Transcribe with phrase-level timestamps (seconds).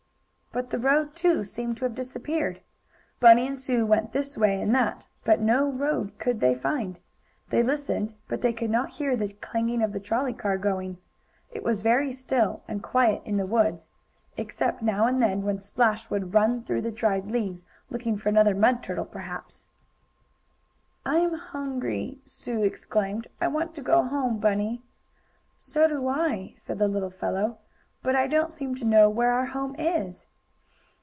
[0.53, 2.59] But the road, too, seemed to have disappeared.
[3.21, 6.99] Bunny and Sue went this way and that, but no road could they find.
[7.47, 10.97] They listened, but they could not hear the clanging of the trolley car gong.
[11.51, 13.87] It was very still and quiet in the woods,
[14.35, 18.53] except, now and then, when Splash would run through the dried leaves, looking for another
[18.53, 19.63] mud turtle, perhaps.
[21.05, 23.25] "I'm hungry!" Sue exclaimed.
[23.39, 24.81] "I want to go home, Bunny!"
[25.57, 27.59] "So do I," said the little fellow,
[28.03, 30.25] "but I don't seem to know where our home is."